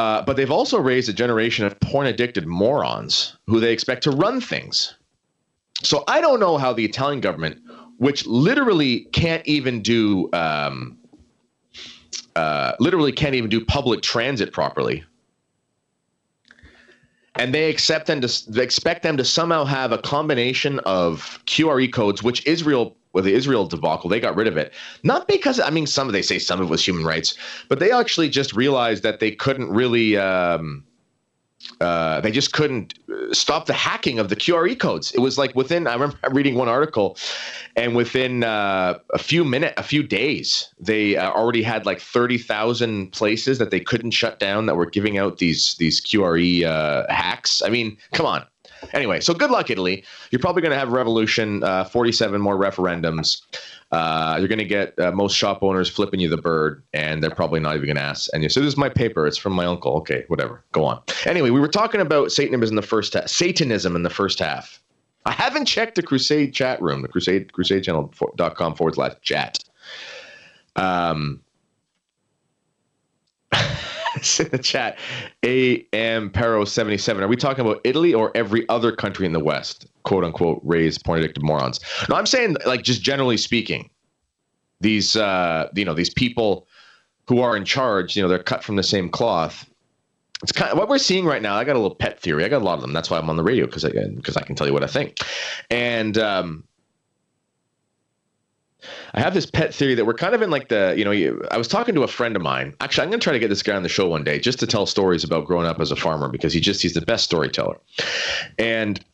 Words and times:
Uh, 0.00 0.22
but 0.22 0.34
they've 0.34 0.50
also 0.50 0.78
raised 0.78 1.10
a 1.10 1.12
generation 1.12 1.66
of 1.66 1.78
porn 1.80 2.06
addicted 2.06 2.46
morons 2.46 3.36
who 3.46 3.60
they 3.60 3.70
expect 3.70 4.02
to 4.02 4.10
run 4.10 4.40
things. 4.40 4.94
So 5.82 6.04
I 6.08 6.22
don't 6.22 6.40
know 6.40 6.56
how 6.56 6.72
the 6.72 6.86
Italian 6.86 7.20
government, 7.20 7.58
which 7.98 8.26
literally 8.26 9.00
can't 9.12 9.46
even 9.46 9.82
do, 9.82 10.30
um, 10.32 10.96
uh, 12.34 12.72
literally 12.80 13.12
can't 13.12 13.34
even 13.34 13.50
do 13.50 13.62
public 13.62 14.00
transit 14.00 14.54
properly, 14.54 15.04
and 17.34 17.54
they 17.54 17.68
accept 17.68 18.06
them 18.06 18.22
to 18.22 18.50
they 18.50 18.62
expect 18.62 19.02
them 19.02 19.18
to 19.18 19.24
somehow 19.24 19.66
have 19.66 19.92
a 19.92 19.98
combination 19.98 20.78
of 20.86 21.40
QRE 21.44 21.92
codes, 21.92 22.22
which 22.22 22.46
Israel 22.46 22.96
with 23.12 23.24
the 23.24 23.34
Israel 23.34 23.66
debacle, 23.66 24.08
they 24.08 24.20
got 24.20 24.36
rid 24.36 24.46
of 24.46 24.56
it. 24.56 24.72
Not 25.02 25.26
because 25.28 25.60
I 25.60 25.70
mean, 25.70 25.86
some 25.86 26.06
of 26.06 26.12
they 26.12 26.22
say 26.22 26.38
some 26.38 26.60
of 26.60 26.68
it 26.68 26.70
was 26.70 26.84
human 26.84 27.04
rights, 27.04 27.36
but 27.68 27.78
they 27.78 27.90
actually 27.90 28.28
just 28.28 28.54
realized 28.54 29.02
that 29.02 29.20
they 29.20 29.30
couldn't 29.30 29.70
really. 29.70 30.16
Um, 30.16 30.84
uh, 31.80 32.20
they 32.20 32.30
just 32.30 32.52
couldn't 32.52 32.94
uh, 33.10 33.32
stop 33.34 33.66
the 33.66 33.74
hacking 33.74 34.18
of 34.18 34.30
the 34.30 34.36
QRE 34.36 34.78
codes. 34.78 35.12
It 35.12 35.20
was 35.20 35.36
like 35.36 35.54
within. 35.54 35.86
I 35.86 35.92
remember 35.92 36.18
reading 36.30 36.54
one 36.54 36.68
article, 36.68 37.18
and 37.76 37.94
within 37.94 38.44
uh, 38.44 38.98
a 39.12 39.18
few 39.18 39.44
minutes, 39.44 39.74
a 39.76 39.82
few 39.82 40.02
days, 40.02 40.72
they 40.78 41.16
uh, 41.16 41.30
already 41.30 41.62
had 41.62 41.84
like 41.84 42.00
thirty 42.00 42.38
thousand 42.38 43.12
places 43.12 43.58
that 43.58 43.70
they 43.70 43.80
couldn't 43.80 44.12
shut 44.12 44.38
down 44.38 44.66
that 44.66 44.76
were 44.76 44.86
giving 44.86 45.18
out 45.18 45.38
these 45.38 45.74
these 45.74 46.00
QRE 46.00 46.64
uh, 46.64 47.12
hacks. 47.12 47.62
I 47.62 47.68
mean, 47.68 47.98
come 48.12 48.26
on. 48.26 48.44
Anyway, 48.92 49.20
so 49.20 49.34
good 49.34 49.50
luck, 49.50 49.70
Italy. 49.70 50.04
You're 50.30 50.40
probably 50.40 50.62
going 50.62 50.72
to 50.72 50.78
have 50.78 50.92
revolution, 50.92 51.62
uh, 51.62 51.84
47 51.84 52.40
more 52.40 52.56
referendums. 52.56 53.42
Uh, 53.92 54.36
you're 54.38 54.48
going 54.48 54.58
to 54.58 54.64
get 54.64 54.98
uh, 54.98 55.10
most 55.12 55.36
shop 55.36 55.62
owners 55.62 55.88
flipping 55.88 56.20
you 56.20 56.28
the 56.28 56.36
bird, 56.36 56.82
and 56.92 57.22
they're 57.22 57.30
probably 57.30 57.60
not 57.60 57.74
even 57.74 57.86
going 57.86 57.96
to 57.96 58.02
ask. 58.02 58.30
And 58.32 58.42
you 58.42 58.48
say, 58.48 58.60
"This 58.60 58.68
is 58.68 58.76
my 58.76 58.88
paper. 58.88 59.26
It's 59.26 59.36
from 59.36 59.52
my 59.52 59.66
uncle." 59.66 59.96
Okay, 59.96 60.24
whatever. 60.28 60.64
Go 60.72 60.84
on. 60.84 61.02
Anyway, 61.26 61.50
we 61.50 61.60
were 61.60 61.68
talking 61.68 62.00
about 62.00 62.30
Satanism 62.30 62.72
in 62.72 62.76
the 62.76 62.82
first 62.82 63.14
half. 63.14 63.28
Satanism 63.28 63.96
in 63.96 64.02
the 64.04 64.10
first 64.10 64.38
half. 64.38 64.80
I 65.26 65.32
haven't 65.32 65.66
checked 65.66 65.96
the 65.96 66.02
Crusade 66.02 66.54
chat 66.54 66.80
room, 66.80 67.02
the 67.02 67.08
Crusade 67.08 67.52
CrusadeChannel.com 67.52 68.74
forward 68.74 68.94
slash 68.94 69.12
chat. 69.22 69.58
Um, 70.76 71.40
in 74.40 74.48
the 74.48 74.58
chat. 74.58 74.98
AM 75.44 76.30
Pero 76.30 76.64
77. 76.64 77.22
Are 77.22 77.28
we 77.28 77.36
talking 77.36 77.64
about 77.64 77.80
Italy 77.84 78.14
or 78.14 78.30
every 78.34 78.68
other 78.68 78.92
country 78.92 79.26
in 79.26 79.32
the 79.32 79.40
West? 79.40 79.86
Quote 80.04 80.24
unquote 80.24 80.60
raised 80.64 81.04
porn 81.04 81.18
addicted 81.18 81.42
morons. 81.42 81.80
No, 82.08 82.16
I'm 82.16 82.26
saying 82.26 82.56
like 82.66 82.82
just 82.82 83.02
generally 83.02 83.36
speaking, 83.36 83.90
these 84.80 85.16
uh, 85.16 85.68
you 85.74 85.84
know, 85.84 85.94
these 85.94 86.12
people 86.12 86.66
who 87.28 87.40
are 87.40 87.56
in 87.56 87.64
charge, 87.64 88.16
you 88.16 88.22
know, 88.22 88.28
they're 88.28 88.42
cut 88.42 88.64
from 88.64 88.76
the 88.76 88.82
same 88.82 89.08
cloth. 89.08 89.68
It's 90.42 90.52
kind 90.52 90.72
of 90.72 90.78
what 90.78 90.88
we're 90.88 90.98
seeing 90.98 91.26
right 91.26 91.42
now. 91.42 91.54
I 91.54 91.64
got 91.64 91.76
a 91.76 91.78
little 91.78 91.94
pet 91.94 92.18
theory. 92.18 92.44
I 92.44 92.48
got 92.48 92.62
a 92.62 92.64
lot 92.64 92.74
of 92.74 92.80
them. 92.80 92.94
That's 92.94 93.10
why 93.10 93.18
I'm 93.18 93.28
on 93.28 93.36
the 93.36 93.42
radio 93.42 93.66
because 93.66 93.84
I 93.84 93.90
because 93.90 94.36
I 94.36 94.42
can 94.42 94.54
tell 94.54 94.66
you 94.66 94.72
what 94.72 94.82
I 94.82 94.86
think. 94.86 95.18
And 95.70 96.16
um, 96.16 96.64
I 99.14 99.20
have 99.20 99.34
this 99.34 99.46
pet 99.46 99.74
theory 99.74 99.94
that 99.94 100.04
we're 100.04 100.14
kind 100.14 100.34
of 100.34 100.42
in 100.42 100.50
like 100.50 100.68
the, 100.68 100.94
you 100.96 101.04
know, 101.04 101.10
you, 101.10 101.42
I 101.50 101.58
was 101.58 101.68
talking 101.68 101.94
to 101.94 102.02
a 102.02 102.08
friend 102.08 102.36
of 102.36 102.42
mine. 102.42 102.74
Actually, 102.80 103.04
I'm 103.04 103.10
going 103.10 103.20
to 103.20 103.24
try 103.24 103.32
to 103.32 103.38
get 103.38 103.48
this 103.48 103.62
guy 103.62 103.76
on 103.76 103.82
the 103.82 103.88
show 103.88 104.08
one 104.08 104.24
day 104.24 104.38
just 104.38 104.58
to 104.60 104.66
tell 104.66 104.86
stories 104.86 105.24
about 105.24 105.46
growing 105.46 105.66
up 105.66 105.80
as 105.80 105.90
a 105.90 105.96
farmer 105.96 106.28
because 106.28 106.52
he 106.52 106.60
just, 106.60 106.82
he's 106.82 106.94
the 106.94 107.00
best 107.00 107.24
storyteller. 107.24 107.78
And 108.58 109.04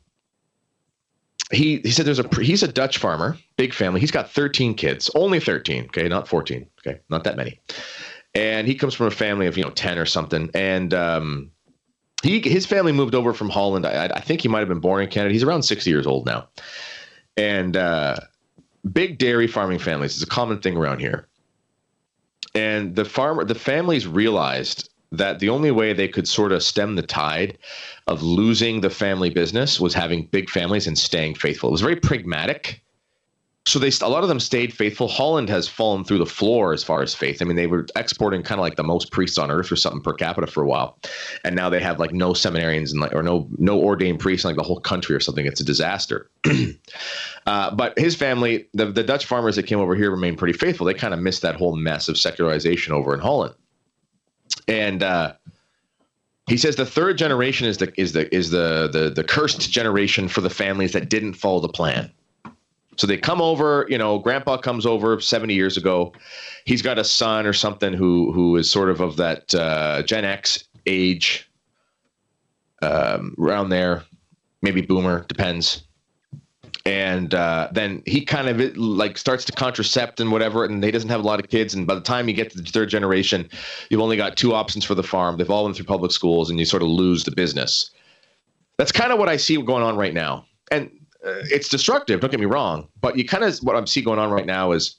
he, 1.52 1.78
he 1.78 1.90
said 1.90 2.06
there's 2.06 2.18
a, 2.18 2.28
he's 2.42 2.62
a 2.62 2.68
Dutch 2.68 2.98
farmer, 2.98 3.36
big 3.56 3.72
family. 3.72 4.00
He's 4.00 4.10
got 4.10 4.30
13 4.30 4.74
kids, 4.74 5.10
only 5.14 5.40
13. 5.40 5.84
Okay. 5.86 6.08
Not 6.08 6.28
14. 6.28 6.66
Okay. 6.80 7.00
Not 7.08 7.24
that 7.24 7.36
many. 7.36 7.60
And 8.34 8.66
he 8.66 8.74
comes 8.74 8.94
from 8.94 9.06
a 9.06 9.10
family 9.10 9.46
of, 9.46 9.56
you 9.56 9.64
know, 9.64 9.70
10 9.70 9.98
or 9.98 10.06
something. 10.06 10.50
And, 10.54 10.92
um, 10.92 11.50
he, 12.22 12.40
his 12.40 12.66
family 12.66 12.92
moved 12.92 13.14
over 13.14 13.32
from 13.32 13.50
Holland. 13.50 13.86
I, 13.86 14.06
I 14.06 14.20
think 14.20 14.40
he 14.40 14.48
might 14.48 14.60
have 14.60 14.68
been 14.68 14.80
born 14.80 15.02
in 15.02 15.08
Canada. 15.08 15.32
He's 15.32 15.42
around 15.42 15.62
60 15.62 15.88
years 15.88 16.06
old 16.06 16.26
now. 16.26 16.48
And, 17.36 17.76
uh, 17.76 18.16
big 18.92 19.18
dairy 19.18 19.46
farming 19.46 19.78
families 19.78 20.16
is 20.16 20.22
a 20.22 20.26
common 20.26 20.60
thing 20.60 20.76
around 20.76 21.00
here. 21.00 21.26
And 22.54 22.94
the 22.96 23.04
farmer, 23.04 23.44
the 23.44 23.54
families 23.54 24.06
realized 24.06 24.90
that 25.12 25.38
the 25.38 25.48
only 25.48 25.70
way 25.70 25.92
they 25.92 26.08
could 26.08 26.26
sort 26.26 26.52
of 26.52 26.62
stem 26.62 26.96
the 26.96 27.02
tide 27.02 27.58
of 28.06 28.22
losing 28.22 28.80
the 28.80 28.90
family 28.90 29.30
business 29.30 29.80
was 29.80 29.94
having 29.94 30.26
big 30.26 30.50
families 30.50 30.86
and 30.86 30.98
staying 30.98 31.34
faithful. 31.34 31.68
It 31.68 31.72
was 31.72 31.80
very 31.80 31.96
pragmatic 31.96 32.82
so 33.66 33.80
they 33.80 33.90
a 34.00 34.08
lot 34.08 34.22
of 34.22 34.28
them 34.28 34.38
stayed 34.38 34.72
faithful. 34.72 35.08
Holland 35.08 35.48
has 35.48 35.66
fallen 35.66 36.04
through 36.04 36.18
the 36.18 36.26
floor 36.26 36.72
as 36.72 36.84
far 36.84 37.02
as 37.02 37.16
faith. 37.16 37.42
I 37.42 37.44
mean, 37.44 37.56
they 37.56 37.66
were 37.66 37.84
exporting 37.96 38.44
kind 38.44 38.60
of 38.60 38.62
like 38.62 38.76
the 38.76 38.84
most 38.84 39.10
priests 39.10 39.38
on 39.38 39.50
earth 39.50 39.72
or 39.72 39.76
something 39.76 40.00
per 40.00 40.12
capita 40.12 40.46
for 40.46 40.62
a 40.62 40.66
while, 40.68 40.98
and 41.44 41.56
now 41.56 41.68
they 41.68 41.80
have 41.80 41.98
like 41.98 42.12
no 42.12 42.30
seminarians 42.30 42.92
and 42.92 43.00
like 43.00 43.12
or 43.12 43.24
no 43.24 43.48
no 43.58 43.80
ordained 43.80 44.20
priests 44.20 44.44
in 44.44 44.50
like 44.50 44.56
the 44.56 44.62
whole 44.62 44.78
country 44.78 45.16
or 45.16 45.20
something. 45.20 45.46
It's 45.46 45.60
a 45.60 45.64
disaster. 45.64 46.30
uh, 47.46 47.74
but 47.74 47.98
his 47.98 48.14
family, 48.14 48.68
the 48.72 48.86
the 48.86 49.02
Dutch 49.02 49.26
farmers 49.26 49.56
that 49.56 49.64
came 49.64 49.80
over 49.80 49.96
here, 49.96 50.12
remained 50.12 50.38
pretty 50.38 50.56
faithful. 50.56 50.86
They 50.86 50.94
kind 50.94 51.12
of 51.12 51.18
missed 51.18 51.42
that 51.42 51.56
whole 51.56 51.74
mess 51.74 52.08
of 52.08 52.16
secularization 52.16 52.92
over 52.92 53.12
in 53.14 53.20
Holland, 53.20 53.54
and. 54.68 55.02
Uh, 55.02 55.34
he 56.48 56.56
says 56.56 56.76
the 56.76 56.86
third 56.86 57.18
generation 57.18 57.66
is 57.66 57.78
the 57.78 57.92
is 58.00 58.12
the 58.12 58.32
is 58.32 58.50
the 58.50 58.88
the 58.92 59.10
the 59.10 59.24
cursed 59.24 59.68
generation 59.68 60.28
for 60.28 60.40
the 60.40 60.48
families 60.48 60.92
that 60.92 61.08
didn't 61.08 61.32
follow 61.32 61.58
the 61.58 61.68
plan. 61.68 62.12
So 62.96 63.06
they 63.06 63.16
come 63.16 63.40
over, 63.40 63.86
you 63.88 63.98
know, 63.98 64.18
grandpa 64.18 64.56
comes 64.56 64.86
over 64.86 65.20
70 65.20 65.54
years 65.54 65.76
ago. 65.76 66.12
He's 66.64 66.82
got 66.82 66.98
a 66.98 67.04
son 67.04 67.46
or 67.46 67.52
something 67.52 67.92
who 67.92 68.32
who 68.32 68.56
is 68.56 68.70
sort 68.70 68.90
of 68.90 69.00
of 69.00 69.16
that 69.16 69.54
uh, 69.54 70.02
Gen 70.02 70.24
X 70.24 70.64
age 70.86 71.48
um, 72.82 73.34
around 73.38 73.68
there, 73.70 74.04
maybe 74.62 74.80
boomer, 74.80 75.24
depends. 75.28 75.82
And 76.84 77.34
uh, 77.34 77.68
then 77.72 78.02
he 78.06 78.24
kind 78.24 78.48
of 78.48 78.76
like 78.76 79.18
starts 79.18 79.44
to 79.46 79.52
contracept 79.52 80.20
and 80.20 80.30
whatever, 80.30 80.64
and 80.64 80.82
he 80.84 80.92
doesn't 80.92 81.08
have 81.08 81.20
a 81.20 81.26
lot 81.26 81.40
of 81.40 81.48
kids. 81.48 81.74
And 81.74 81.84
by 81.84 81.96
the 81.96 82.00
time 82.00 82.28
you 82.28 82.34
get 82.34 82.50
to 82.52 82.62
the 82.62 82.70
third 82.70 82.88
generation, 82.88 83.50
you've 83.90 84.00
only 84.00 84.16
got 84.16 84.36
two 84.36 84.54
options 84.54 84.84
for 84.84 84.94
the 84.94 85.02
farm. 85.02 85.36
They've 85.36 85.50
all 85.50 85.64
been 85.64 85.74
through 85.74 85.86
public 85.86 86.12
schools, 86.12 86.48
and 86.48 86.60
you 86.60 86.64
sort 86.64 86.82
of 86.82 86.88
lose 86.88 87.24
the 87.24 87.32
business. 87.32 87.90
That's 88.78 88.92
kind 88.92 89.12
of 89.12 89.18
what 89.18 89.28
I 89.28 89.36
see 89.36 89.60
going 89.60 89.82
on 89.82 89.96
right 89.96 90.14
now. 90.14 90.46
And 90.70 90.90
it's 91.22 91.68
destructive. 91.68 92.20
Don't 92.20 92.30
get 92.30 92.40
me 92.40 92.46
wrong, 92.46 92.88
but 93.00 93.16
you 93.16 93.24
kind 93.24 93.44
of 93.44 93.56
what 93.58 93.76
I'm 93.76 93.86
seeing 93.86 94.04
going 94.04 94.18
on 94.18 94.30
right 94.30 94.46
now 94.46 94.72
is 94.72 94.96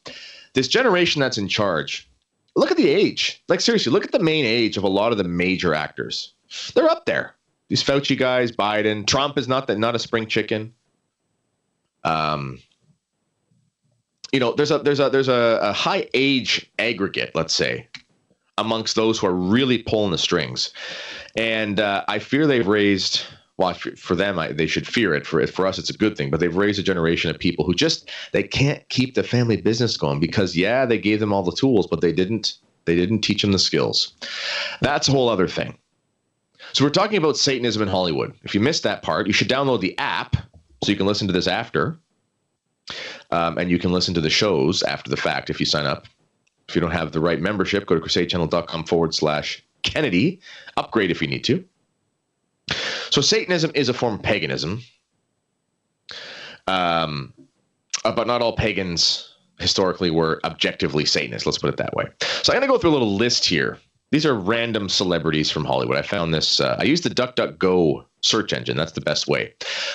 this 0.53 0.67
generation 0.67 1.19
that's 1.19 1.37
in 1.37 1.47
charge. 1.47 2.09
Look 2.55 2.71
at 2.71 2.77
the 2.77 2.89
age. 2.89 3.43
Like 3.47 3.61
seriously, 3.61 3.91
look 3.91 4.05
at 4.05 4.11
the 4.11 4.19
main 4.19 4.45
age 4.45 4.77
of 4.77 4.83
a 4.83 4.89
lot 4.89 5.11
of 5.11 5.17
the 5.17 5.23
major 5.23 5.73
actors. 5.73 6.33
They're 6.73 6.89
up 6.89 7.05
there. 7.05 7.35
These 7.69 7.83
Fauci 7.83 8.17
guys, 8.17 8.51
Biden, 8.51 9.05
Trump 9.05 9.37
is 9.37 9.47
not 9.47 9.67
that 9.67 9.77
not 9.77 9.95
a 9.95 9.99
spring 9.99 10.27
chicken. 10.27 10.73
Um, 12.03 12.59
you 14.31 14.39
know, 14.39 14.53
there's 14.53 14.71
a 14.71 14.79
there's 14.79 14.99
a 14.99 15.09
there's 15.09 15.27
a, 15.27 15.59
a 15.61 15.73
high 15.73 16.07
age 16.13 16.69
aggregate, 16.79 17.31
let's 17.35 17.53
say, 17.53 17.87
amongst 18.57 18.95
those 18.95 19.19
who 19.19 19.27
are 19.27 19.33
really 19.33 19.79
pulling 19.79 20.11
the 20.11 20.17
strings, 20.17 20.73
and 21.35 21.79
uh, 21.79 22.03
I 22.07 22.19
fear 22.19 22.47
they've 22.47 22.67
raised 22.67 23.23
well, 23.57 23.73
for 23.73 24.13
them, 24.13 24.37
I, 24.37 24.51
they 24.51 24.67
should 24.67 24.87
fear 24.87 25.15
it. 25.15 25.25
For 25.25 25.45
for 25.47 25.65
us, 25.65 25.79
it's 25.79 25.89
a 25.89 25.97
good 25.97 26.15
thing. 26.15 26.29
But 26.29 26.39
they've 26.39 26.55
raised 26.55 26.79
a 26.79 26.83
generation 26.83 27.31
of 27.31 27.39
people 27.39 27.65
who 27.65 27.73
just 27.73 28.09
they 28.31 28.43
can't 28.43 28.87
keep 28.89 29.15
the 29.15 29.23
family 29.23 29.57
business 29.57 29.97
going 29.97 30.19
because 30.19 30.55
yeah, 30.55 30.85
they 30.85 30.99
gave 30.99 31.19
them 31.19 31.33
all 31.33 31.43
the 31.43 31.51
tools, 31.51 31.87
but 31.87 32.01
they 32.01 32.11
didn't 32.11 32.53
they 32.85 32.95
didn't 32.95 33.21
teach 33.21 33.41
them 33.41 33.51
the 33.51 33.59
skills. 33.59 34.13
That's 34.81 35.07
a 35.07 35.11
whole 35.11 35.27
other 35.27 35.47
thing. 35.47 35.77
So 36.73 36.83
we're 36.83 36.91
talking 36.91 37.17
about 37.17 37.37
Satanism 37.37 37.81
in 37.81 37.87
Hollywood. 37.87 38.33
If 38.43 38.53
you 38.53 38.61
missed 38.61 38.83
that 38.83 39.01
part, 39.01 39.25
you 39.25 39.33
should 39.33 39.49
download 39.49 39.81
the 39.81 39.97
app 39.97 40.35
so 40.83 40.91
you 40.91 40.95
can 40.95 41.07
listen 41.07 41.25
to 41.27 41.33
this 41.33 41.47
after, 41.47 41.97
um, 43.31 43.57
and 43.57 43.71
you 43.71 43.79
can 43.79 43.91
listen 43.91 44.13
to 44.13 44.21
the 44.21 44.29
shows 44.29 44.83
after 44.83 45.09
the 45.09 45.17
fact 45.17 45.49
if 45.49 45.59
you 45.59 45.65
sign 45.65 45.85
up. 45.85 46.05
If 46.69 46.75
you 46.75 46.81
don't 46.81 46.91
have 46.91 47.11
the 47.11 47.21
right 47.21 47.39
membership, 47.39 47.87
go 47.87 47.95
to 47.95 48.01
crusadechannel.com 48.01 48.83
forward 48.83 49.15
slash 49.15 49.63
Kennedy. 49.83 50.39
Upgrade 50.75 51.09
if 51.09 51.21
you 51.21 51.27
need 51.27 51.43
to. 51.45 51.63
So 53.09 53.21
Satanism 53.21 53.71
is 53.75 53.89
a 53.89 53.93
form 53.93 54.15
of 54.15 54.23
paganism. 54.23 54.81
Um, 56.67 57.33
uh, 58.03 58.11
but 58.11 58.27
not 58.27 58.41
all 58.41 58.53
pagans 58.55 59.33
historically 59.59 60.11
were 60.11 60.39
objectively 60.43 61.05
Satanists. 61.05 61.45
Let's 61.45 61.57
put 61.57 61.69
it 61.69 61.77
that 61.77 61.93
way. 61.93 62.05
So 62.43 62.53
I'm 62.53 62.59
going 62.59 62.67
to 62.67 62.73
go 62.73 62.77
through 62.77 62.91
a 62.91 62.97
little 62.97 63.15
list 63.15 63.45
here. 63.45 63.79
These 64.11 64.25
are 64.25 64.35
random 64.35 64.87
celebrities 64.87 65.51
from 65.51 65.65
Hollywood. 65.65 65.97
I 65.97 66.01
found 66.01 66.33
this. 66.33 66.61
Uh, 66.61 66.77
I 66.79 66.83
used 66.83 67.03
the 67.03 67.09
DuckDuckGo 67.09 68.05
search 68.21 68.53
engine. 68.53 68.77
That's 68.77 68.93
the 68.93 69.01
best 69.01 69.27
way. 69.27 69.53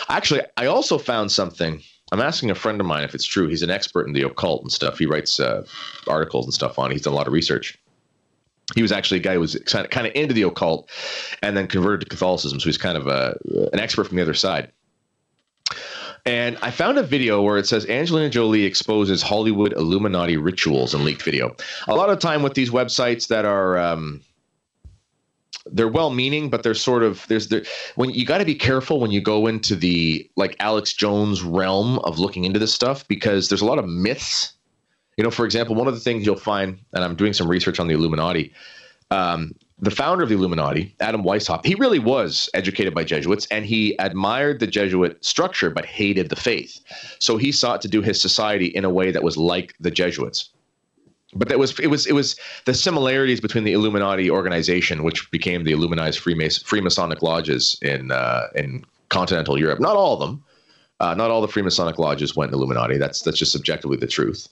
Actually, 0.08 0.42
I 0.56 0.66
also 0.66 0.98
found 0.98 1.32
something. 1.32 1.80
I'm 2.10 2.20
asking 2.20 2.50
a 2.50 2.54
friend 2.54 2.78
of 2.78 2.86
mine 2.86 3.04
if 3.04 3.14
it's 3.14 3.24
true. 3.24 3.48
He's 3.48 3.62
an 3.62 3.70
expert 3.70 4.06
in 4.06 4.12
the 4.12 4.22
occult 4.22 4.62
and 4.62 4.70
stuff. 4.70 4.98
He 4.98 5.06
writes 5.06 5.40
uh, 5.40 5.64
articles 6.06 6.44
and 6.44 6.52
stuff 6.52 6.78
on. 6.78 6.90
He's 6.90 7.02
done 7.02 7.14
a 7.14 7.16
lot 7.16 7.26
of 7.26 7.32
research 7.32 7.78
he 8.74 8.82
was 8.82 8.92
actually 8.92 9.18
a 9.18 9.22
guy 9.22 9.34
who 9.34 9.40
was 9.40 9.56
kind 9.66 10.06
of, 10.06 10.12
into 10.14 10.34
the 10.34 10.42
occult 10.42 10.90
and 11.42 11.56
then 11.56 11.66
converted 11.66 12.00
to 12.00 12.06
Catholicism. 12.06 12.60
So 12.60 12.66
he's 12.66 12.78
kind 12.78 12.96
of 12.96 13.06
a, 13.06 13.38
an 13.72 13.80
expert 13.80 14.04
from 14.04 14.16
the 14.16 14.22
other 14.22 14.34
side. 14.34 14.70
And 16.24 16.56
I 16.62 16.70
found 16.70 16.98
a 16.98 17.02
video 17.02 17.42
where 17.42 17.58
it 17.58 17.66
says 17.66 17.84
Angelina 17.86 18.30
Jolie 18.30 18.64
exposes 18.64 19.22
Hollywood 19.22 19.72
Illuminati 19.72 20.36
rituals 20.36 20.94
in 20.94 21.04
leaked 21.04 21.22
video. 21.22 21.56
A 21.88 21.94
lot 21.94 22.10
of 22.10 22.20
time 22.20 22.42
with 22.42 22.54
these 22.54 22.70
websites 22.70 23.26
that 23.26 23.44
are 23.44 23.76
um, 23.76 24.20
they're 25.66 25.88
well-meaning, 25.88 26.48
but 26.48 26.62
they're 26.62 26.74
sort 26.74 27.02
of 27.02 27.26
there's 27.26 27.48
the 27.48 27.66
when 27.96 28.10
you 28.10 28.24
got 28.24 28.38
to 28.38 28.44
be 28.44 28.54
careful 28.54 29.00
when 29.00 29.10
you 29.10 29.20
go 29.20 29.48
into 29.48 29.74
the 29.74 30.28
like 30.36 30.54
Alex 30.60 30.92
Jones 30.92 31.42
realm 31.42 31.98
of 32.00 32.20
looking 32.20 32.44
into 32.44 32.60
this 32.60 32.72
stuff 32.72 33.06
because 33.08 33.48
there's 33.48 33.62
a 33.62 33.66
lot 33.66 33.78
of 33.78 33.86
myths. 33.86 34.52
You 35.16 35.24
know, 35.24 35.30
for 35.30 35.44
example, 35.44 35.74
one 35.74 35.88
of 35.88 35.94
the 35.94 36.00
things 36.00 36.24
you'll 36.24 36.36
find, 36.36 36.78
and 36.92 37.04
I'm 37.04 37.14
doing 37.14 37.32
some 37.32 37.48
research 37.48 37.78
on 37.78 37.86
the 37.86 37.94
Illuminati. 37.94 38.52
Um, 39.10 39.54
the 39.78 39.90
founder 39.90 40.22
of 40.22 40.28
the 40.30 40.36
Illuminati, 40.36 40.94
Adam 41.00 41.22
Weishaupt, 41.22 41.66
he 41.66 41.74
really 41.74 41.98
was 41.98 42.48
educated 42.54 42.94
by 42.94 43.04
Jesuits 43.04 43.46
and 43.50 43.66
he 43.66 43.96
admired 43.98 44.60
the 44.60 44.66
Jesuit 44.66 45.22
structure 45.24 45.70
but 45.70 45.84
hated 45.84 46.30
the 46.30 46.36
faith. 46.36 46.80
So 47.18 47.36
he 47.36 47.50
sought 47.52 47.82
to 47.82 47.88
do 47.88 48.00
his 48.00 48.20
society 48.20 48.66
in 48.66 48.84
a 48.84 48.90
way 48.90 49.10
that 49.10 49.22
was 49.22 49.36
like 49.36 49.74
the 49.80 49.90
Jesuits 49.90 50.50
but 51.34 51.48
that 51.48 51.58
was 51.58 51.78
it 51.80 51.86
was 51.86 52.06
it 52.06 52.12
was 52.12 52.36
the 52.66 52.74
similarities 52.74 53.40
between 53.40 53.64
the 53.64 53.72
Illuminati 53.72 54.30
organization, 54.30 55.02
which 55.02 55.30
became 55.30 55.64
the 55.64 55.72
Illuminized 55.72 56.18
Freemason, 56.18 56.64
Freemasonic 56.64 57.22
lodges 57.22 57.78
in 57.82 58.10
uh, 58.10 58.48
in 58.54 58.84
continental 59.08 59.58
Europe. 59.58 59.80
Not 59.80 59.96
all 59.96 60.14
of 60.14 60.20
them, 60.20 60.44
uh, 61.00 61.14
not 61.14 61.30
all 61.30 61.40
the 61.40 61.48
Freemasonic 61.48 61.98
lodges 61.98 62.36
went 62.36 62.52
Illuminati. 62.52 62.98
That's 62.98 63.22
that's 63.22 63.38
just 63.38 63.52
subjectively 63.52 63.96
the 63.96 64.06
truth. 64.06 64.48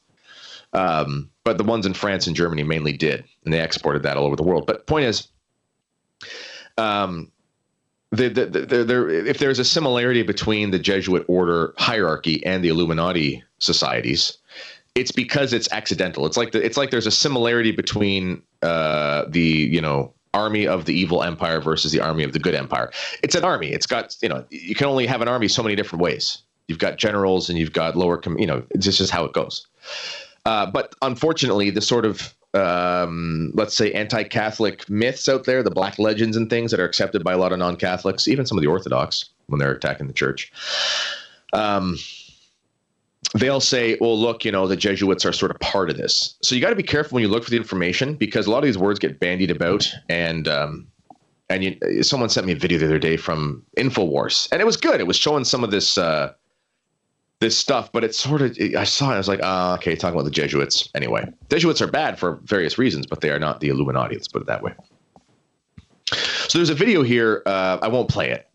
Um, 0.73 1.31
but 1.45 1.59
the 1.59 1.65
ones 1.65 1.87
in 1.87 1.95
France 1.95 2.27
and 2.27 2.37
Germany 2.37 2.63
mainly 2.63 2.93
did, 2.93 3.25
and 3.45 3.53
they 3.53 3.61
exported 3.61 4.03
that 4.05 4.17
all 4.17 4.25
over 4.25 4.37
the 4.37 4.43
world. 4.43 4.67
But 4.67 4.87
point 4.87 5.07
is, 5.07 5.29
um, 6.79 7.31
the, 8.13 8.29
the, 8.29 8.47
the, 8.47 8.85
the, 8.85 9.29
if 9.29 9.39
there's 9.39 9.59
a 9.59 9.65
similarity 9.65 10.23
between 10.23 10.71
the 10.71 10.79
Jesuit 10.79 11.25
order 11.29 11.75
hierarchy 11.79 12.45
and 12.45 12.63
the 12.63 12.69
Illuminati 12.69 13.43
societies, 13.59 14.37
it's 14.95 15.13
because 15.13 15.53
it's 15.53 15.71
accidental. 15.73 16.27
It's 16.27 16.37
like 16.37 16.53
the, 16.53 16.65
it's 16.65 16.77
like 16.77 16.91
there's 16.91 17.07
a 17.07 17.13
similarity 17.13 17.71
between 17.71 18.43
uh, 18.63 19.25
the 19.29 19.41
you 19.41 19.81
know 19.81 20.13
army 20.35 20.67
of 20.67 20.85
the 20.85 20.95
evil 20.95 21.23
empire 21.23 21.61
versus 21.61 21.93
the 21.93 22.01
army 22.01 22.25
of 22.25 22.33
the 22.33 22.39
good 22.39 22.55
empire. 22.55 22.91
It's 23.23 23.35
an 23.35 23.45
army. 23.45 23.69
It's 23.69 23.87
got 23.87 24.17
you 24.23 24.29
know 24.29 24.45
you 24.51 24.75
can 24.75 24.87
only 24.87 25.07
have 25.07 25.21
an 25.21 25.29
army 25.29 25.49
so 25.49 25.63
many 25.63 25.77
different 25.77 26.03
ways. 26.03 26.39
You've 26.67 26.79
got 26.79 26.99
generals 26.99 27.49
and 27.49 27.59
you've 27.59 27.73
got 27.73 27.97
lower 27.97 28.17
com- 28.19 28.39
you 28.39 28.47
know 28.47 28.65
it's 28.71 28.85
just 28.85 29.11
how 29.11 29.25
it 29.25 29.33
goes. 29.33 29.67
Uh, 30.51 30.67
but 30.67 30.97
unfortunately, 31.01 31.71
the 31.71 31.81
sort 31.81 32.05
of 32.05 32.35
um, 32.55 33.53
let's 33.55 33.77
say 33.77 33.93
anti-Catholic 33.93 34.91
myths 34.91 35.29
out 35.29 35.45
there, 35.45 35.63
the 35.63 35.71
black 35.71 35.97
legends 36.01 36.37
and 36.37 36.51
things 36.51 36.73
that 36.73 36.81
are 36.81 36.85
accepted 36.85 37.23
by 37.23 37.35
a 37.35 37.39
lot 37.39 37.53
of 37.53 37.61
non-Catholics, 37.61 38.27
even 38.27 38.45
some 38.45 38.59
of 38.59 38.63
the 38.63 38.69
Orthodox 38.69 39.31
when 39.47 39.61
they're 39.61 39.71
attacking 39.71 40.09
the 40.09 40.13
church. 40.13 40.51
Um, 41.53 41.99
they'll 43.35 43.61
say, 43.61 43.97
well, 44.01 44.19
look, 44.19 44.45
you 44.45 44.51
know, 44.51 44.67
the 44.67 44.75
Jesuits 44.75 45.25
are 45.25 45.33
sort 45.33 45.53
of 45.53 45.61
part 45.61 45.89
of 45.89 45.97
this. 45.97 46.35
So 46.43 46.57
you 46.57 46.61
got 46.61 46.71
to 46.71 46.75
be 46.77 46.83
careful 46.83 47.15
when 47.15 47.23
you 47.23 47.29
look 47.29 47.45
for 47.45 47.51
the 47.51 47.57
information 47.57 48.15
because 48.15 48.49
a 48.49 48.51
lot 48.51 48.59
of 48.59 48.65
these 48.65 48.79
words 48.79 48.99
get 48.99 49.21
bandied 49.21 49.53
about. 49.53 49.89
And, 50.09 50.49
um, 50.49 50.89
and 51.49 51.63
you, 51.63 52.03
someone 52.03 52.29
sent 52.29 52.49
me 52.49 52.55
a 52.55 52.57
video 52.57 52.77
the 52.77 52.87
other 52.87 52.99
day 52.99 53.17
from 53.17 53.65
Infowars, 53.77 54.49
and 54.51 54.61
it 54.61 54.65
was 54.65 54.77
good. 54.77 54.99
It 54.99 55.07
was 55.07 55.17
showing 55.17 55.45
some 55.45 55.63
of 55.63 55.71
this, 55.71 55.97
uh, 55.97 56.33
this 57.41 57.57
stuff, 57.57 57.91
but 57.91 58.05
it's 58.05 58.19
sort 58.21 58.43
of, 58.43 58.57
I 58.77 58.85
saw 58.85 59.11
it, 59.11 59.15
I 59.15 59.19
was 59.19 59.29
like, 59.29 59.41
ah, 59.43 59.75
okay, 59.75 59.97
talking 59.97 60.15
about 60.15 60.25
the 60.25 60.31
Jesuits. 60.31 60.89
Anyway, 60.95 61.27
Jesuits 61.49 61.81
are 61.81 61.87
bad 61.87 62.19
for 62.19 62.39
various 62.45 62.79
reasons, 62.79 63.07
but 63.07 63.23
they 63.23 63.31
are 63.31 63.39
not 63.39 63.61
the 63.61 63.69
Illuminati. 63.69 64.15
Let's 64.15 64.29
put 64.29 64.43
it 64.43 64.47
that 64.47 64.63
way. 64.63 64.75
So 66.49 66.59
there's 66.59 66.71
a 66.71 66.75
video 66.75 67.03
here. 67.03 67.43
Uh, 67.47 67.79
I 67.81 67.89
won't 67.89 68.09
play 68.09 68.31
it 68.31 68.51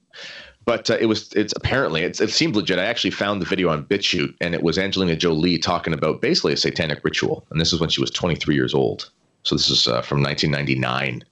but 0.66 0.90
uh, 0.90 0.98
it 1.00 1.06
was 1.06 1.32
it's 1.34 1.54
apparently 1.56 2.02
it's, 2.02 2.20
it 2.20 2.32
seemed 2.32 2.56
legit. 2.56 2.80
I 2.80 2.86
actually 2.86 3.12
found 3.12 3.42
the 3.42 3.46
video 3.46 3.70
on 3.70 3.86
BitChute, 3.86 4.36
and 4.42 4.54
it 4.54 4.64
was 4.64 4.78
Angelina 4.78 5.16
Jolie 5.16 5.58
talking 5.58 5.94
about 5.94 6.22
basically 6.22 6.54
a 6.54 6.58
satanic 6.58 7.04
ritual, 7.04 7.46
and 7.52 7.62
this 7.62 7.72
is 7.72 7.80
when 7.80 7.90
she 7.90 8.02
was 8.02 8.12
23 8.12 8.56
years 8.56 8.74
old. 8.74 9.10
So 9.44 9.56
this 9.56 9.70
is 9.70 9.88
uh, 9.88 10.02
from 10.02 10.24
1999. 10.24 11.24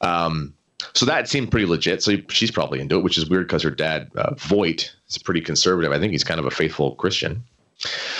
Um, 0.00 0.52
so 0.94 1.06
that 1.06 1.28
seemed 1.28 1.50
pretty 1.50 1.66
legit. 1.66 2.02
So 2.02 2.16
she's 2.28 2.50
probably 2.50 2.80
into 2.80 2.96
it, 2.96 3.04
which 3.04 3.18
is 3.18 3.28
weird 3.28 3.46
because 3.46 3.62
her 3.62 3.70
dad 3.70 4.10
uh, 4.16 4.34
Voight 4.34 4.94
is 5.08 5.18
pretty 5.18 5.40
conservative. 5.40 5.92
I 5.92 5.98
think 5.98 6.12
he's 6.12 6.24
kind 6.24 6.40
of 6.40 6.46
a 6.46 6.50
faithful 6.50 6.94
Christian. 6.96 7.42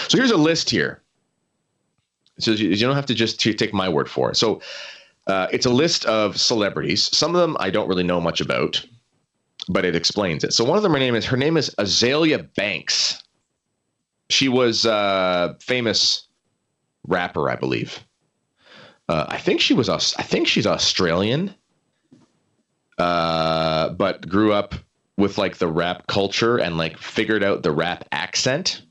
So 0.08 0.18
here's 0.18 0.30
a 0.30 0.36
list 0.36 0.70
here. 0.70 1.02
So 2.38 2.50
you, 2.52 2.76
don't 2.76 2.94
have 2.94 3.06
to 3.06 3.14
just 3.14 3.40
take 3.40 3.72
my 3.72 3.88
word 3.88 4.10
for 4.10 4.30
it. 4.30 4.36
So 4.36 4.60
uh, 5.26 5.48
it's 5.50 5.64
a 5.64 5.70
list 5.70 6.04
of 6.04 6.38
celebrities. 6.38 7.04
Some 7.16 7.34
of 7.34 7.40
them 7.40 7.56
I 7.60 7.70
don't 7.70 7.88
really 7.88 8.02
know 8.02 8.20
much 8.20 8.40
about 8.40 8.84
but 9.68 9.84
it 9.84 9.96
explains 9.96 10.44
it. 10.44 10.52
So 10.52 10.64
one 10.64 10.76
of 10.76 10.82
them, 10.82 10.92
her 10.92 10.98
name 10.98 11.14
is 11.14 11.24
her 11.26 11.36
name 11.36 11.56
is 11.56 11.74
Azealia 11.78 12.46
Banks. 12.54 13.22
She 14.30 14.48
was 14.48 14.84
a 14.84 15.56
famous 15.60 16.26
rapper, 17.06 17.48
I 17.48 17.56
believe. 17.56 18.04
Uh, 19.08 19.26
I 19.28 19.38
think 19.38 19.60
she 19.60 19.74
was. 19.74 19.88
I 19.88 20.22
think 20.22 20.48
she's 20.48 20.66
Australian, 20.66 21.54
uh, 22.98 23.90
but 23.90 24.28
grew 24.28 24.52
up 24.52 24.74
with 25.16 25.38
like 25.38 25.56
the 25.56 25.68
rap 25.68 26.06
culture 26.06 26.58
and 26.58 26.76
like 26.76 26.98
figured 26.98 27.42
out 27.42 27.62
the 27.62 27.72
rap 27.72 28.04
accent. 28.12 28.82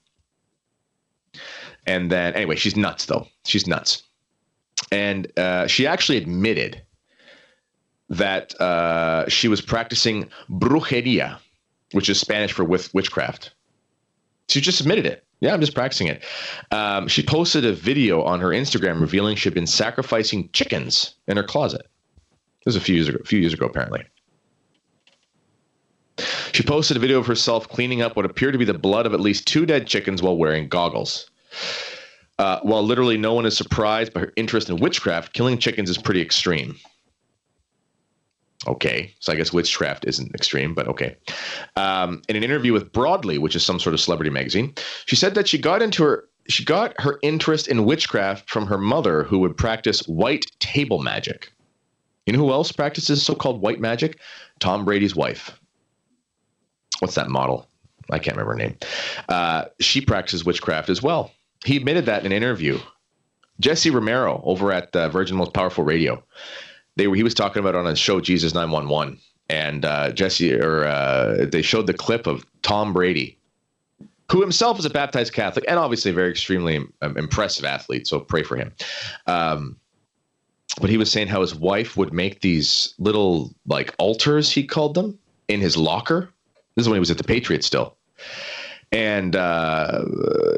And 1.85 2.11
then, 2.11 2.33
anyway, 2.33 2.55
she's 2.55 2.75
nuts 2.75 3.05
though. 3.05 3.27
She's 3.45 3.67
nuts, 3.67 4.03
and 4.91 5.31
uh, 5.37 5.67
she 5.67 5.85
actually 5.85 6.17
admitted 6.17 6.81
that 8.09 8.59
uh, 8.59 9.27
she 9.29 9.47
was 9.47 9.61
practicing 9.61 10.29
brujeria, 10.49 11.37
which 11.91 12.09
is 12.09 12.19
Spanish 12.19 12.53
for 12.53 12.63
with 12.63 12.93
witchcraft. 12.93 13.51
She 14.49 14.61
just 14.61 14.81
admitted 14.81 15.05
it. 15.05 15.23
Yeah, 15.41 15.53
I'm 15.53 15.59
just 15.59 15.75
practicing 15.75 16.07
it. 16.07 16.23
Um, 16.71 17.07
she 17.07 17.21
posted 17.21 17.65
a 17.65 17.73
video 17.73 18.23
on 18.23 18.39
her 18.39 18.49
Instagram 18.49 19.01
revealing 19.01 19.35
she'd 19.35 19.53
been 19.53 19.67
sacrificing 19.67 20.49
chickens 20.53 21.15
in 21.27 21.37
her 21.37 21.43
closet. 21.43 21.87
Was 22.65 22.75
a 22.75 22.81
few 22.81 22.95
years 22.95 23.07
ago. 23.07 23.19
A 23.21 23.25
few 23.25 23.39
years 23.39 23.53
ago, 23.53 23.65
apparently. 23.65 24.03
She 26.51 26.63
posted 26.63 26.97
a 26.97 27.00
video 27.00 27.19
of 27.19 27.27
herself 27.27 27.67
cleaning 27.67 28.01
up 28.01 28.15
what 28.15 28.25
appeared 28.25 28.53
to 28.53 28.59
be 28.59 28.65
the 28.65 28.73
blood 28.73 29.06
of 29.06 29.13
at 29.13 29.19
least 29.19 29.45
two 29.45 29.65
dead 29.65 29.88
chickens 29.88 30.21
while 30.21 30.38
wearing 30.38 30.67
goggles. 30.69 31.29
Uh, 32.39 32.59
while 32.63 32.83
literally 32.83 33.17
no 33.17 33.33
one 33.33 33.45
is 33.45 33.57
surprised 33.57 34.13
by 34.13 34.21
her 34.21 34.33
interest 34.35 34.69
in 34.69 34.77
witchcraft, 34.77 35.33
killing 35.33 35.57
chickens 35.57 35.89
is 35.89 35.97
pretty 35.97 36.21
extreme. 36.21 36.75
Okay, 38.67 39.13
so 39.19 39.31
I 39.31 39.35
guess 39.35 39.53
witchcraft 39.53 40.06
isn't 40.06 40.33
extreme, 40.33 40.73
but 40.73 40.88
okay. 40.88 41.17
Um, 41.75 42.21
in 42.29 42.35
an 42.35 42.44
interview 42.44 42.73
with 42.73 42.91
Broadly, 42.91 43.38
which 43.38 43.56
is 43.56 43.63
some 43.63 43.79
sort 43.79 43.94
of 43.94 44.00
celebrity 44.00 44.31
magazine, 44.31 44.73
she 45.06 45.15
said 45.15 45.35
that 45.35 45.47
she 45.47 45.57
got 45.57 45.81
into 45.81 46.03
her 46.03 46.25
she 46.47 46.63
got 46.63 46.94
her 47.00 47.17
interest 47.23 47.67
in 47.67 47.85
witchcraft 47.85 48.50
from 48.50 48.67
her 48.67 48.77
mother, 48.77 49.23
who 49.23 49.39
would 49.39 49.57
practice 49.57 50.01
white 50.07 50.45
table 50.59 51.01
magic. 51.01 51.51
You 52.25 52.33
know 52.33 52.39
who 52.39 52.51
else 52.51 52.72
practices 52.72 53.22
so-called 53.24 53.62
white 53.62 53.80
magic? 53.80 54.19
Tom 54.60 54.86
Brady's 54.86 55.16
wife. 55.16 55.60
What's 57.00 57.15
that 57.15 57.29
model? 57.29 57.67
I 58.10 58.20
can't 58.20 58.38
remember 58.38 58.53
her 58.53 58.58
name. 58.58 58.77
Uh, 59.29 59.65
she 59.79 60.01
practices 60.01 60.46
witchcraft 60.46 60.89
as 60.89 61.01
well. 61.03 61.32
He 61.65 61.77
admitted 61.77 62.05
that 62.05 62.22
in 62.22 62.27
an 62.27 62.32
interview. 62.32 62.79
Jesse 63.60 63.89
Romero 63.89 64.41
over 64.44 64.72
at 64.72 64.96
uh, 64.96 65.10
Virgin 65.10 65.38
Most 65.38 65.53
Powerful 65.53 65.84
Radio 65.84 66.24
they 66.96 67.08
were 67.08 67.15
he 67.15 67.24
was 67.24 67.34
talking 67.34 67.60
about 67.60 67.75
on 67.75 67.88
a 67.88 67.96
show 67.96 68.20
Jesus 68.20 68.53
911 68.53 69.20
and 69.50 69.86
uh, 69.86 70.12
Jesse 70.12 70.53
or 70.53 70.86
uh, 70.86 71.46
they 71.46 71.62
showed 71.62 71.88
the 71.88 71.94
clip 71.94 72.27
of 72.27 72.46
Tom 72.62 72.94
Brady 72.94 73.38
who 74.32 74.41
himself 74.41 74.79
is 74.79 74.86
a 74.86 74.89
baptized 74.89 75.34
Catholic 75.34 75.65
and 75.67 75.77
obviously 75.77 76.12
a 76.12 76.13
very 76.13 76.32
extremely 76.32 76.86
um, 77.01 77.17
impressive 77.17 77.65
athlete 77.65 78.08
so 78.08 78.20
pray 78.20 78.44
for 78.44 78.55
him 78.55 78.74
um, 79.27 79.77
but 80.81 80.89
he 80.89 80.98
was 80.98 81.12
saying 81.12 81.27
how 81.27 81.41
his 81.41 81.55
wife 81.55 81.95
would 81.98 82.13
make 82.13 82.41
these 82.41 82.93
little 82.98 83.53
like 83.65 83.93
altars 83.98 84.51
he 84.51 84.65
called 84.65 84.93
them 84.93 85.17
in 85.48 85.60
his 85.60 85.77
locker 85.77 86.29
this 86.75 86.84
is 86.84 86.89
when 86.89 86.98
he 86.98 87.00
was 87.00 87.12
at 87.12 87.17
the 87.17 87.24
Patriots 87.24 87.65
still 87.65 87.95
and 88.91 89.36
uh, 89.36 90.05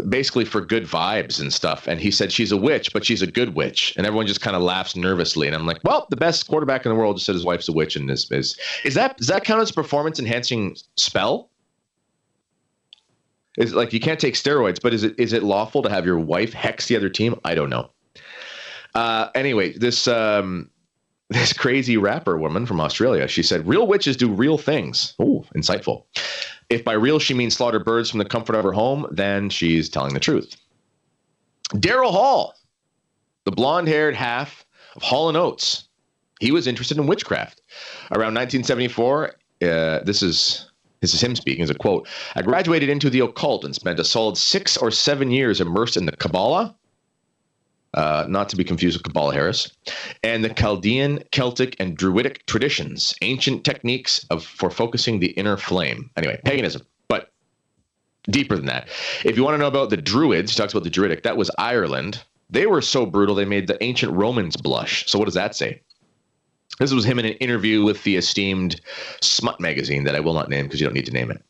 basically 0.09 0.45
for 0.45 0.61
good 0.61 0.85
vibes 0.85 1.41
and 1.41 1.51
stuff. 1.51 1.87
And 1.87 1.99
he 1.99 2.11
said 2.11 2.31
she's 2.31 2.51
a 2.51 2.57
witch, 2.57 2.93
but 2.93 3.05
she's 3.05 3.23
a 3.23 3.27
good 3.27 3.55
witch, 3.55 3.95
and 3.97 4.05
everyone 4.05 4.27
just 4.27 4.41
kind 4.41 4.55
of 4.55 4.61
laughs 4.61 4.95
nervously. 4.95 5.47
And 5.47 5.55
I'm 5.55 5.65
like, 5.65 5.79
well, 5.83 6.07
the 6.09 6.17
best 6.17 6.47
quarterback 6.47 6.85
in 6.85 6.91
the 6.91 6.95
world 6.95 7.15
just 7.15 7.25
said 7.25 7.35
his 7.35 7.45
wife's 7.45 7.67
a 7.67 7.73
witch, 7.73 7.95
and 7.95 8.09
is 8.11 8.29
is 8.31 8.57
is 8.83 8.93
that 8.93 9.17
does 9.17 9.27
that 9.27 9.43
count 9.43 9.61
as 9.61 9.71
a 9.71 9.73
performance 9.73 10.19
enhancing 10.19 10.77
spell? 10.97 11.49
Is 13.57 13.73
like 13.73 13.91
you 13.91 13.99
can't 13.99 14.19
take 14.19 14.35
steroids, 14.35 14.79
but 14.79 14.93
is 14.93 15.03
it 15.03 15.15
is 15.17 15.33
it 15.33 15.41
lawful 15.41 15.81
to 15.81 15.89
have 15.89 16.05
your 16.05 16.19
wife 16.19 16.53
hex 16.53 16.87
the 16.87 16.95
other 16.95 17.09
team? 17.09 17.39
I 17.43 17.55
don't 17.55 17.71
know. 17.71 17.89
Uh, 18.97 19.29
anyway, 19.35 19.73
this 19.73 20.07
um, 20.07 20.71
this 21.29 21.53
crazy 21.53 21.97
rapper 21.97 22.35
woman 22.37 22.65
from 22.65 22.81
Australia, 22.81 23.27
she 23.27 23.43
said, 23.43 23.67
"Real 23.67 23.85
witches 23.85 24.17
do 24.17 24.27
real 24.27 24.57
things." 24.57 25.13
Oh, 25.19 25.45
insightful. 25.55 26.05
If 26.69 26.83
by 26.83 26.93
real 26.93 27.19
she 27.19 27.35
means 27.35 27.55
slaughter 27.55 27.79
birds 27.79 28.09
from 28.09 28.17
the 28.17 28.25
comfort 28.25 28.55
of 28.55 28.63
her 28.63 28.71
home, 28.71 29.05
then 29.11 29.49
she's 29.51 29.87
telling 29.87 30.15
the 30.15 30.19
truth. 30.19 30.57
Daryl 31.75 32.11
Hall, 32.11 32.55
the 33.45 33.51
blonde 33.51 33.87
haired 33.87 34.15
half 34.15 34.65
of 34.95 35.03
Hall 35.03 35.29
and 35.29 35.37
Oates, 35.37 35.87
he 36.39 36.51
was 36.51 36.65
interested 36.65 36.97
in 36.97 37.05
witchcraft. 37.05 37.61
Around 38.11 38.33
1974, 38.33 39.27
uh, 39.61 39.99
this 40.05 40.23
is 40.23 40.71
this 41.01 41.13
is 41.13 41.21
him 41.21 41.35
speaking 41.35 41.63
as 41.63 41.69
a 41.69 41.75
quote. 41.75 42.07
I 42.35 42.41
graduated 42.41 42.89
into 42.89 43.11
the 43.11 43.19
occult 43.19 43.63
and 43.63 43.75
spent 43.75 43.99
a 43.99 44.03
solid 44.03 44.37
six 44.37 44.75
or 44.75 44.89
seven 44.89 45.29
years 45.29 45.61
immersed 45.61 45.97
in 45.97 46.07
the 46.07 46.17
Kabbalah. 46.17 46.75
Uh, 47.97 48.27
not 48.29 48.47
to 48.47 48.55
be 48.55 48.63
confused 48.63 48.95
with 48.95 49.03
Kabbalah 49.03 49.33
Harris, 49.33 49.71
and 50.21 50.43
the 50.43 50.49
Chaldean, 50.49 51.23
Celtic, 51.31 51.75
and 51.79 51.97
Druidic 51.97 52.45
traditions, 52.45 53.15
ancient 53.23 53.63
techniques 53.63 54.23
of 54.29 54.45
for 54.45 54.69
focusing 54.69 55.19
the 55.19 55.31
inner 55.31 55.57
flame. 55.57 56.11
Anyway, 56.15 56.39
paganism, 56.45 56.83
but 57.07 57.31
deeper 58.29 58.55
than 58.55 58.67
that. 58.67 58.87
If 59.25 59.35
you 59.35 59.43
want 59.43 59.55
to 59.55 59.57
know 59.57 59.65
about 59.65 59.89
the 59.89 59.97
Druids, 59.97 60.51
he 60.51 60.55
talks 60.55 60.73
about 60.73 60.83
the 60.83 60.91
Druidic. 60.91 61.23
That 61.23 61.37
was 61.37 61.49
Ireland. 61.57 62.23
They 62.51 62.67
were 62.67 62.83
so 62.83 63.07
brutal 63.07 63.33
they 63.33 63.45
made 63.45 63.65
the 63.65 63.83
ancient 63.83 64.13
Romans 64.13 64.55
blush. 64.57 65.09
So 65.09 65.17
what 65.17 65.25
does 65.25 65.33
that 65.33 65.55
say? 65.55 65.81
This 66.77 66.93
was 66.93 67.03
him 67.03 67.17
in 67.17 67.25
an 67.25 67.33
interview 67.33 67.83
with 67.83 68.03
the 68.03 68.15
esteemed 68.17 68.79
Smut 69.21 69.59
magazine 69.59 70.03
that 70.03 70.15
I 70.15 70.19
will 70.19 70.35
not 70.35 70.49
name 70.49 70.65
because 70.65 70.79
you 70.79 70.85
don't 70.85 70.93
need 70.93 71.07
to 71.07 71.11
name 71.11 71.31
it. 71.31 71.41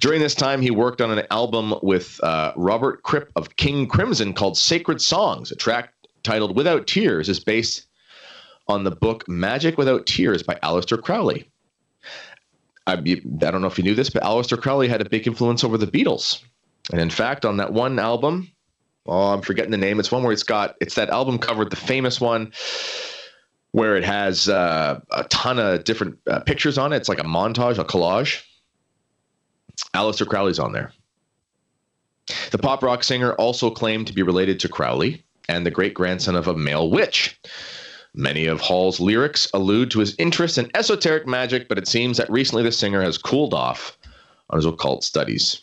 During 0.00 0.20
this 0.20 0.34
time, 0.34 0.60
he 0.60 0.70
worked 0.70 1.00
on 1.00 1.16
an 1.16 1.26
album 1.30 1.74
with 1.82 2.22
uh, 2.22 2.52
Robert 2.56 3.00
Fripp 3.06 3.30
of 3.36 3.56
King 3.56 3.86
Crimson 3.86 4.34
called 4.34 4.58
Sacred 4.58 5.00
Songs. 5.00 5.50
A 5.50 5.56
track 5.56 5.93
titled 6.24 6.56
Without 6.56 6.86
Tears 6.86 7.28
is 7.28 7.38
based 7.38 7.86
on 8.66 8.82
the 8.82 8.90
book 8.90 9.28
Magic 9.28 9.78
Without 9.78 10.06
Tears 10.06 10.42
by 10.42 10.54
Aleister 10.56 11.00
Crowley. 11.00 11.48
I, 12.86 12.94
I 12.94 12.96
don't 12.96 13.60
know 13.60 13.66
if 13.66 13.78
you 13.78 13.84
knew 13.84 13.94
this, 13.94 14.10
but 14.10 14.22
Aleister 14.22 14.60
Crowley 14.60 14.88
had 14.88 15.00
a 15.00 15.08
big 15.08 15.26
influence 15.26 15.62
over 15.62 15.78
the 15.78 15.86
Beatles. 15.86 16.42
And 16.90 17.00
in 17.00 17.10
fact, 17.10 17.44
on 17.44 17.58
that 17.58 17.72
one 17.72 17.98
album, 17.98 18.50
oh, 19.06 19.32
I'm 19.32 19.42
forgetting 19.42 19.70
the 19.70 19.78
name. 19.78 20.00
It's 20.00 20.10
one 20.10 20.22
where 20.22 20.32
it's 20.32 20.42
got, 20.42 20.76
it's 20.80 20.94
that 20.96 21.10
album 21.10 21.38
covered, 21.38 21.70
the 21.70 21.76
famous 21.76 22.20
one 22.20 22.52
where 23.72 23.96
it 23.96 24.04
has 24.04 24.48
uh, 24.48 25.00
a 25.10 25.24
ton 25.24 25.58
of 25.58 25.84
different 25.84 26.18
uh, 26.28 26.40
pictures 26.40 26.78
on 26.78 26.92
it. 26.92 26.96
It's 26.96 27.08
like 27.08 27.18
a 27.18 27.24
montage, 27.24 27.78
a 27.78 27.84
collage. 27.84 28.42
Aleister 29.94 30.26
Crowley's 30.26 30.58
on 30.58 30.72
there. 30.72 30.92
The 32.50 32.58
pop 32.58 32.82
rock 32.82 33.02
singer 33.02 33.34
also 33.34 33.70
claimed 33.70 34.06
to 34.06 34.12
be 34.12 34.22
related 34.22 34.60
to 34.60 34.68
Crowley 34.68 35.23
and 35.48 35.64
the 35.64 35.70
great 35.70 35.94
grandson 35.94 36.36
of 36.36 36.48
a 36.48 36.56
male 36.56 36.90
witch. 36.90 37.38
Many 38.14 38.46
of 38.46 38.60
Hall's 38.60 39.00
lyrics 39.00 39.48
allude 39.52 39.90
to 39.90 40.00
his 40.00 40.14
interest 40.18 40.56
in 40.58 40.70
esoteric 40.74 41.26
magic, 41.26 41.68
but 41.68 41.78
it 41.78 41.88
seems 41.88 42.16
that 42.16 42.30
recently 42.30 42.62
the 42.62 42.72
singer 42.72 43.02
has 43.02 43.18
cooled 43.18 43.54
off 43.54 43.98
on 44.50 44.58
his 44.58 44.66
occult 44.66 45.02
studies. 45.02 45.62